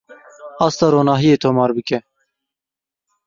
[0.65, 1.99] Asta ronahiyê tomar bike.